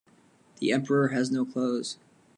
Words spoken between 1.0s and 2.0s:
has no clothes.